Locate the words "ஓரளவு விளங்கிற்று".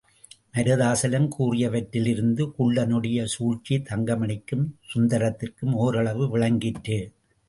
5.75-6.99